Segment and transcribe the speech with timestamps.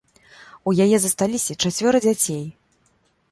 [0.69, 2.43] У яе засталіся чацвёра дзяцей.